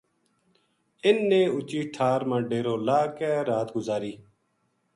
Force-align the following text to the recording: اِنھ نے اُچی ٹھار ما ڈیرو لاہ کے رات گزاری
اِنھ 1.05 1.23
نے 1.29 1.41
اُچی 1.53 1.81
ٹھار 1.93 2.21
ما 2.29 2.37
ڈیرو 2.49 2.75
لاہ 2.85 3.05
کے 3.17 3.31
رات 3.49 3.69
گزاری 3.77 4.13